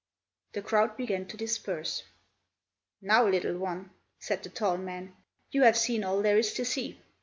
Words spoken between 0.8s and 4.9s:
began to disperse. "Now, little one," said the tall